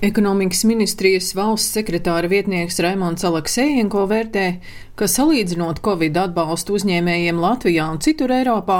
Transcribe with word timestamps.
Ekonomikas 0.00 0.62
ministrijas 0.64 1.34
valsts 1.36 1.74
sekretāra 1.76 2.28
vietnieks 2.32 2.78
Raimons 2.80 3.20
Aleksējenko 3.28 4.06
vērtē, 4.08 4.44
ka 4.96 5.04
salīdzinot 5.08 5.82
Covid 5.84 6.16
atbalstu 6.16 6.78
uzņēmējiem 6.78 7.36
Latvijā 7.40 7.84
un 7.92 8.00
citur 8.04 8.32
Eiropā, 8.32 8.78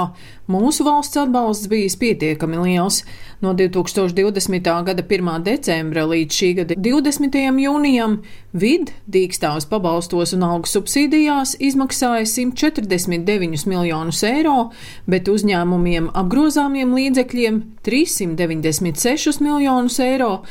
mūsu 0.49 0.85
valsts 0.85 1.17
atbalsts 1.21 1.69
bijis 1.69 1.95
pietiekami 2.01 2.57
liels. 2.61 3.03
No 3.41 3.53
2020. 3.57 4.69
gada 4.85 5.01
1. 5.01 5.29
decembra 5.45 6.03
līdz 6.09 6.37
šī 6.37 6.49
gada 6.59 6.77
20. 6.77 7.37
jūnijam 7.65 8.19
vid 8.53 8.91
dīkstāvs 9.09 9.65
pabalstos 9.71 10.35
un 10.37 10.45
algu 10.45 10.69
subsīdijās 10.69 11.55
izmaksāja 11.57 12.25
149 12.29 13.65
miljonus 13.69 14.21
eiro, 14.27 14.71
bet 15.09 15.29
uzņēmumiem 15.31 16.11
apgrozāmiem 16.21 16.93
līdzekļiem 16.97 17.61
396 17.85 19.41
miljonus 19.41 19.97
eiro, 20.05 20.43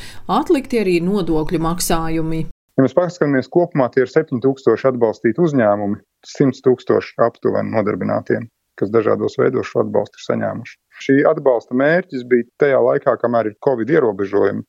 atlikti 0.60 0.80
arī 0.80 1.00
nodokļu 1.00 1.58
maksājumi. 1.64 2.40
Ja 2.76 2.84
mēs 2.84 2.94
paskatāmies 2.96 3.48
kopumā, 3.48 3.88
tie 3.92 4.04
ir 4.04 4.10
7000 4.12 4.88
atbalstīti 4.92 5.40
uzņēmumi, 5.40 6.00
100 6.26 6.60
tūkstoši 6.64 7.16
aptuveni 7.24 7.72
nodarbinātiem, 7.72 8.48
kas 8.76 8.92
dažādos 8.92 9.38
veidos 9.40 9.68
šo 9.68 9.84
atbalstu 9.84 10.20
ir 10.20 10.26
saņēmuši. 10.26 10.76
Šī 11.00 11.16
atbalsta 11.28 11.76
mērķis 11.76 12.26
bija 12.28 12.48
tajā 12.60 12.80
laikā, 12.84 13.16
kamēr 13.20 13.50
ir 13.50 13.56
Covid 13.64 13.90
ierobežojumi, 13.96 14.64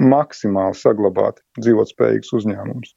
maksimāli 0.00 0.80
saglabāt 0.80 1.40
dzīvotspējīgus 1.60 2.32
uzņēmumus, 2.40 2.94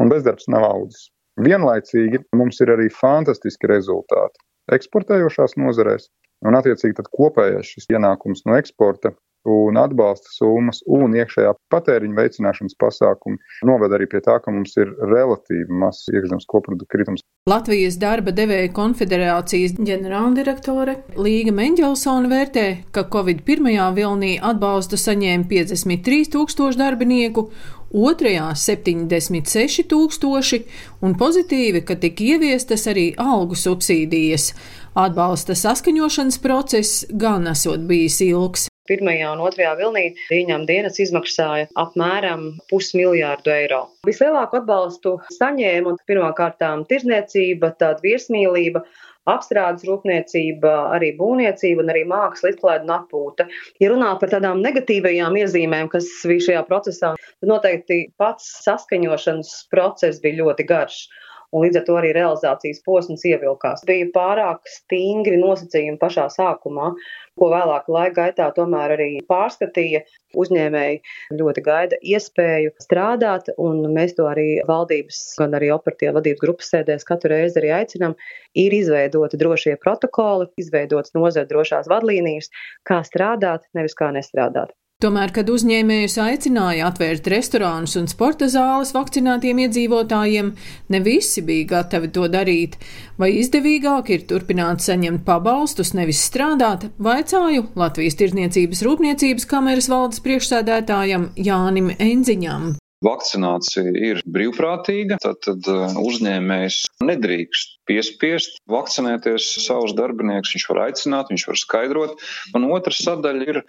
un 0.00 0.12
bezdarbs 0.12 0.48
nav 0.48 0.64
audzis. 0.72 1.10
Vienlaicīgi 1.40 2.24
mums 2.36 2.60
ir 2.64 2.72
arī 2.74 2.88
fantastiski 2.92 3.68
rezultāti 3.70 4.40
eksportējošās 4.72 5.56
nozarēs, 5.60 6.08
un 6.48 6.56
attiecīgi 6.56 7.04
kopējais 7.12 7.74
šis 7.74 7.90
ienākums 7.92 8.44
no 8.48 8.56
eksporta 8.56 9.12
un 9.48 9.78
atbalsta 9.80 10.28
summas 10.34 10.82
un 10.86 11.14
iekšējā 11.16 11.54
patēriņa 11.72 12.18
veicināšanas 12.18 12.76
pasākumi 12.80 13.40
noved 13.68 13.94
arī 13.96 14.08
pie 14.10 14.20
tā, 14.24 14.36
ka 14.42 14.52
mums 14.52 14.76
ir 14.80 14.92
relatīvi 15.00 15.80
mazs 15.82 16.10
iekšzemes 16.12 16.48
koprodukta 16.50 16.90
kritums. 16.92 17.24
Latvijas 17.48 17.96
darba 17.96 18.34
devēja 18.36 18.68
konfederācijas 18.76 19.78
ģenerāldirektore 19.80 20.98
Līga 21.16 21.54
Mendelsona 21.56 22.28
vērtē, 22.28 22.66
ka 22.92 23.06
Covid 23.12 23.40
pirmajā 23.48 23.88
vilnī 23.96 24.34
atbalstu 24.44 25.00
saņēma 25.00 25.48
53 25.48 26.28
tūkstoši 26.34 26.80
darbinieku, 26.82 27.46
otrajā 27.90 28.52
76 28.54 29.88
tūkstoši, 29.90 30.60
un 31.02 31.16
pozitīvi, 31.18 31.82
ka 31.88 31.96
tika 31.98 32.28
ieviestas 32.36 32.86
arī 32.92 33.10
algu 33.18 33.58
subsīdijas. 33.58 34.52
Atbalsta 35.00 35.56
saskaņošanas 35.58 36.40
process 36.42 37.06
gan 37.10 37.48
esot 37.50 37.88
bijis 37.88 38.20
ilgs 38.26 38.69
pirmajā 38.90 39.34
un 39.34 39.44
otrajā 39.46 39.76
vilnī 39.78 40.06
viņam 40.30 40.66
dienas 40.68 40.98
izmaksāja 41.02 41.70
apmēram 41.80 42.48
pusmiljārdu 42.72 43.54
eiro. 43.54 43.84
Vislielāko 44.08 44.60
atbalstu 44.60 45.16
saņēma 45.38 45.96
pirmkārtām 46.10 46.84
tirzniecība, 46.90 47.72
tāda 47.80 48.02
viesmīlība, 48.04 48.84
apstrādes 49.30 49.84
rūpniecība, 49.86 50.72
arī 50.96 51.12
būvniecība 51.18 51.84
un 51.84 51.92
arī 51.92 52.04
māksla, 52.08 52.54
izklaide 52.54 52.86
un 52.86 52.94
atpūta. 52.96 53.46
Ja 53.82 53.90
runā 53.92 54.14
par 54.20 54.32
tādām 54.32 54.62
negatīvajām 54.64 55.36
iezīmēm, 55.42 55.90
kas 55.92 56.08
bija 56.26 56.46
šajā 56.48 56.62
procesā, 56.68 57.14
tad 57.16 57.52
noteikti 57.52 58.02
pats 58.20 58.48
saskaņošanas 58.64 59.52
process 59.72 60.22
bija 60.24 60.40
ļoti 60.42 60.66
garš 60.70 61.04
un 61.52 61.64
līdz 61.64 61.80
ar 61.80 61.84
to 61.86 61.96
arī 62.00 62.12
realizācijas 62.16 62.82
posms 62.86 63.24
ievilkās. 63.28 63.84
Bija 63.88 64.08
pārāk 64.14 64.62
stingri 64.70 65.38
nosacījumi 65.40 65.98
pašā 66.00 66.28
sākumā, 66.34 66.92
ko 67.38 67.50
vēlāk 67.52 67.88
laika 67.90 68.16
gaitā 68.20 68.48
tomēr 68.56 68.96
arī 68.96 69.10
pārskatīja. 69.30 70.02
Uzņēmēji 70.40 71.00
ļoti 71.40 71.62
gaida 71.66 71.96
iespēju 72.06 72.74
strādāt, 72.82 73.50
un 73.58 73.82
mēs 73.96 74.14
to 74.18 74.28
arī 74.30 74.60
valdības, 74.68 75.22
gan 75.40 75.56
arī 75.58 75.72
operatīvā 75.74 76.14
vadības 76.20 76.44
grupas 76.44 76.70
sēdēs 76.74 77.08
katru 77.08 77.34
reizi 77.34 77.58
arī 77.62 77.72
aicinām. 77.80 78.14
Ir 78.54 78.76
izveidoti 78.76 79.40
drošie 79.40 79.74
protokoli, 79.82 80.50
izveidotas 80.60 81.16
nozara 81.18 81.50
drošās 81.50 81.90
vadlīnijas, 81.90 82.52
kā 82.86 83.02
strādāt, 83.06 83.66
nevis 83.74 83.98
kā 83.98 84.12
nestrādāt. 84.14 84.76
Tomēr, 85.00 85.30
kad 85.32 85.48
uzņēmējus 85.48 86.18
aicināja 86.20 86.90
atvērt 86.90 87.28
restorānus 87.32 87.94
un 87.96 88.08
sporta 88.10 88.50
zāles 88.52 88.90
vakcinētiem 88.92 89.62
iedzīvotājiem, 89.64 90.50
ne 90.92 91.00
visi 91.00 91.40
bija 91.46 91.70
gatavi 91.70 92.10
to 92.12 92.26
darīt. 92.28 92.76
Vai 93.16 93.30
izdevīgāk 93.40 94.12
ir 94.12 94.26
turpināt 94.28 94.84
saņemt 94.84 95.24
pabalstus, 95.24 95.94
nevis 95.96 96.20
strādāt, 96.28 96.90
vaicāju 97.00 97.70
Latvijas 97.80 98.20
Tirzniecības 98.20 98.84
Rūpniecības 98.84 99.48
kameras 99.48 99.88
valdes 99.88 100.20
priekšsēdētājam 100.28 101.30
Jānim 101.48 101.94
Enziņam. 101.96 102.74
Vakcinācija 103.00 103.94
ir 103.96 104.18
brīvprātīga, 104.28 105.16
tad, 105.24 105.64
uh, 105.72 105.94
uzņēmējs 105.96 106.82
nedrīkst 107.00 107.78
piespiest 107.88 108.60
vakcinēties 108.70 109.46
savus 109.64 109.94
darbiniekus. 109.96 110.52
Viņš 110.54 110.66
var 110.68 110.82
aicināt, 110.84 111.32
viņš 111.32 111.46
var 111.48 111.60
skaidrot. 111.62 112.24
Un 112.54 112.68
otra 112.68 112.92
sadaļa 112.92 113.48
ir 113.48 113.62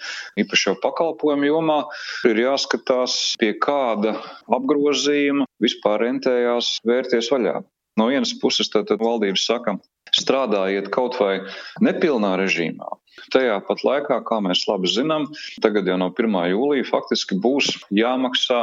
īpaši 0.44 0.70
jau 0.70 0.76
pakalpojumu 0.84 1.48
jomā. 1.48 1.80
Ir 2.28 2.44
jāskatās, 2.44 3.18
pie 3.40 3.54
kāda 3.56 4.18
apgrozījuma 4.52 5.48
vispār 5.64 6.10
rentējās 6.10 6.76
vērties 6.88 7.32
vaļā. 7.32 7.62
No 8.00 8.08
vienas 8.08 8.32
puses, 8.40 8.70
tad, 8.72 8.88
tad 8.88 9.02
valdības 9.04 9.44
saka, 9.48 9.76
strādājiet 10.16 10.90
kaut 10.92 11.18
vai 11.20 11.42
nepilnā 11.84 12.34
režīmā. 12.40 12.88
Tajā 13.32 13.58
pat 13.68 13.84
laikā, 13.86 14.18
kā 14.28 14.40
mēs 14.44 14.64
labi 14.70 14.90
zinām, 14.92 15.28
tagad 15.64 15.88
jau 15.88 15.98
no 16.00 16.10
1. 16.12 16.38
jūlija 16.52 16.88
faktiski 16.88 17.38
būs 17.44 17.74
jāmaksā 17.96 18.62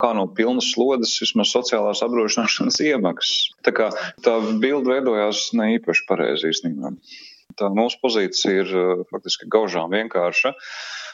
kā 0.00 0.12
no 0.16 0.26
pilnas 0.36 0.72
slodzes 0.74 1.18
vismaz 1.22 1.52
sociālās 1.52 2.02
apdrošināšanas 2.04 2.80
iemaksas. 2.90 3.50
Tā 3.66 3.74
kā 3.76 3.90
tā 4.24 4.38
bilde 4.62 4.94
veidojās 4.94 5.50
ne 5.56 5.74
īpaši 5.76 6.06
pareizi 6.08 6.52
īstenībā. 6.52 6.94
Tā 7.60 7.68
mūsu 7.74 8.00
pozīcija 8.00 8.64
ir 8.64 8.74
faktiski 9.10 9.48
gaužām 9.52 9.92
vienkārša. 9.92 10.54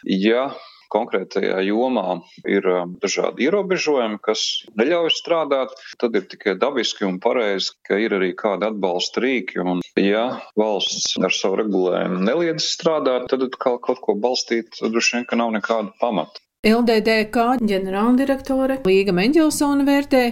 Ja 0.07 0.51
konkrētajā 0.93 1.61
jomā 1.67 2.21
ir 2.49 2.67
um, 2.71 2.95
dažādi 3.03 3.47
ierobežojumi, 3.47 4.21
kas 4.25 4.45
neļauj 4.79 5.13
strādāt, 5.17 5.75
tad 6.01 6.17
ir 6.19 6.27
tikai 6.31 6.57
dabiski 6.61 7.07
un 7.09 7.21
pareizi, 7.23 7.75
ka 7.87 7.99
ir 8.01 8.17
arī 8.19 8.33
kādi 8.39 8.69
atbalsta 8.71 9.23
rīki. 9.25 9.61
Un, 9.63 9.83
ja 10.01 10.27
valsts 10.59 11.17
ar 11.21 11.35
savu 11.35 11.61
regulējumu 11.63 12.23
neliedz 12.27 12.67
strādāt, 12.77 13.31
tad 13.33 13.47
kaut, 13.59 13.83
kaut 13.87 14.03
ko 14.05 14.17
balstīt 14.21 14.81
droši 14.83 15.19
vien, 15.19 15.29
ka 15.29 15.39
nav 15.41 15.55
nekāda 15.57 15.95
pamata. 16.01 16.46
LDDK 16.67 17.61
ģenerāldirektore 17.63 18.81
Līga 18.89 19.13
Mendelsona 19.15 19.85
vērtē, 19.87 20.23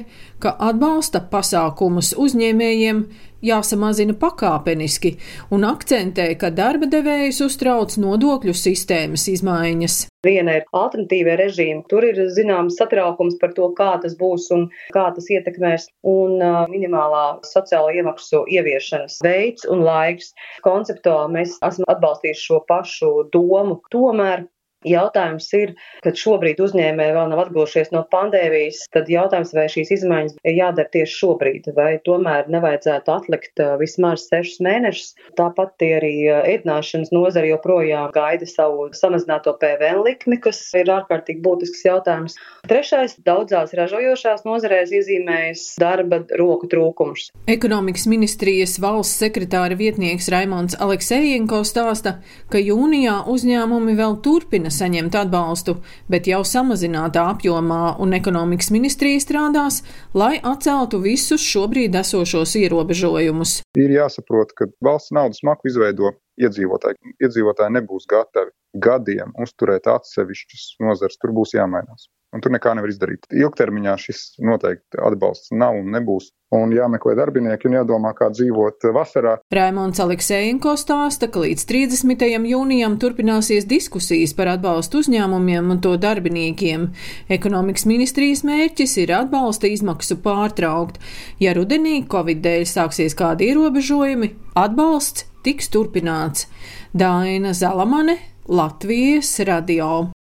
ka 0.43 0.57
atbalsta 0.67 1.21
pasākumus 1.31 2.11
uzņēmējiem 2.19 3.05
jāsamazina 3.45 4.17
pakāpeniski 4.19 5.13
un 5.55 5.67
akcentē, 5.69 6.27
ka 6.41 6.51
darba 6.51 6.89
devējus 6.91 7.39
uztrauc 7.45 7.95
nodokļu 8.01 8.55
sistēmas 8.57 9.29
izmaiņas. 9.31 9.99
Viena 10.25 10.57
ir 10.59 10.65
alternatīvie 10.75 11.37
režīmi. 11.39 11.85
Tur 11.93 12.07
ir 12.09 12.19
zināms 12.33 12.81
satraukums 12.81 13.37
par 13.43 13.53
to, 13.55 13.69
kā 13.77 13.93
tas 14.03 14.17
būs 14.19 14.49
un 14.57 14.67
kā 14.97 15.05
tas 15.15 15.29
ietekmēs. 15.31 15.87
Un 16.09 16.41
minimālā 16.73 17.25
sociāla 17.47 17.93
iemaksu 18.01 18.43
ieviešanas 18.57 19.21
veids 19.23 19.69
un 19.71 19.85
laiks. 19.85 20.33
Konceptuāli 20.65 21.37
mēs 21.37 21.59
esam 21.61 21.87
atbalstījuši 21.93 22.49
šo 22.49 22.63
pašu 22.71 23.13
domu. 23.37 23.83
Tomēr 23.93 24.49
Jautājums 24.85 25.47
ir, 25.57 25.75
kad 26.05 26.19
šobrīd 26.21 26.61
uzņēmēji 26.61 27.15
vēl 27.17 27.31
nav 27.33 27.45
atguvušies 27.47 27.93
no 27.95 28.03
pandēmijas, 28.13 28.85
tad 28.93 29.09
jautājums, 29.09 29.55
vai 29.57 29.65
šīs 29.73 29.93
izmaiņas 29.99 30.37
ir 30.45 30.59
jādara 30.59 30.93
tieši 30.93 31.19
šobrīd, 31.23 31.71
vai 31.77 31.95
tomēr 32.05 32.51
nevajadzētu 32.53 33.15
atlikt 33.15 33.63
vismaz 33.81 34.27
sešus 34.29 34.61
mēnešus. 34.65 35.15
Tāpat 35.41 35.85
arī 35.85 36.13
ēdināšanas 36.55 37.13
nozara 37.15 37.49
joprojām 37.49 38.13
gaida 38.15 38.49
savu 38.49 38.91
samazināto 38.97 39.55
PVN 39.61 40.03
likmi, 40.05 40.39
kas 40.45 40.61
ir 40.77 40.93
ārkārtīgi 40.93 41.43
būtisks 41.45 41.85
jautājums. 41.87 42.37
Trešais- 42.69 43.17
daudzās 43.29 43.75
ražojošās 43.77 44.45
nozarēs 44.45 44.93
iezīmējas 44.93 45.65
darba 45.81 46.23
roku 46.39 46.69
trūkums. 46.69 47.31
Ekonomikas 47.49 48.07
ministrijas 48.11 48.79
valsts 48.81 49.21
sekretāra 49.23 49.77
vietnieks 49.77 50.29
Raimons 50.33 50.77
Aleksējienko 50.77 51.63
stāsta, 51.65 52.19
ka 52.51 52.59
jūnijā 52.59 53.25
uzņēmumi 53.31 53.97
vēl 53.99 54.21
turpina 54.25 54.71
saņemt 54.75 55.17
atbalstu, 55.21 55.77
bet 56.11 56.29
jau 56.31 56.43
samazinātā 56.47 57.25
apjomā, 57.35 57.95
un 58.03 58.17
ekonomikas 58.19 58.73
ministrija 58.75 59.23
strādās, 59.23 59.83
lai 60.15 60.37
atceltu 60.43 61.01
visus 61.05 61.45
šobrīd 61.45 61.97
esošos 62.03 62.57
ierobežojumus. 62.61 63.61
Ir 63.79 63.97
jāsaprot, 63.99 64.53
ka 64.59 64.69
valsts 64.85 65.15
naudas 65.15 65.43
maku 65.47 65.71
izveido 65.71 66.13
iedzīvotāji. 66.41 67.17
Iedzīvotāji 67.23 67.79
nebūs 67.79 68.09
gatavi 68.11 68.53
gadiem 68.75 69.35
uzturēt 69.41 69.87
atsevišķas 69.91 70.67
nozares, 70.83 71.19
tur 71.23 71.35
būs 71.37 71.55
jāmainās. 71.55 72.09
Un 72.35 72.43
tur 72.43 72.55
nekā 72.55 72.75
nevar 72.77 72.91
izdarīt. 72.91 73.29
Ilgtermiņā 73.33 73.95
šis 74.01 74.25
noteikti 74.43 75.01
atbalsts 75.01 75.55
nav 75.55 75.79
un 75.79 75.93
nebūs 75.95 76.33
un 76.55 76.73
jāmeklē 76.75 77.17
darbinieki 77.19 77.69
un 77.69 77.77
jādomā, 77.79 78.13
kā 78.15 78.29
dzīvot 78.31 78.87
vasarā. 78.95 79.37
Raimons 79.55 80.01
Aleksēnko 80.03 80.75
stāsta, 80.79 81.29
ka 81.33 81.43
līdz 81.43 81.65
30. 81.71 82.27
jūnijam 82.51 82.99
turpināsies 83.03 83.67
diskusijas 83.71 84.35
par 84.39 84.53
atbalstu 84.55 85.03
uzņēmumiem 85.03 85.73
un 85.75 85.83
to 85.85 85.97
darbiniekiem. 86.01 86.89
Ekonomikas 87.35 87.89
ministrijas 87.91 88.45
mērķis 88.47 88.97
ir 89.03 89.15
atbalsta 89.19 89.71
izmaksu 89.71 90.21
pārtraukt. 90.25 91.01
Ja 91.43 91.57
rudenī 91.59 92.03
Covid 92.11 92.43
dēļ 92.45 92.67
sāksies 92.71 93.19
kādi 93.19 93.51
ierobežojumi, 93.51 94.35
atbalsts 94.55 95.27
tiks 95.45 95.71
turpināts. 95.75 96.49
Daina 96.95 97.53
Zalamane, 97.57 98.19
Latvijas 98.49 99.37
radio. 99.49 100.15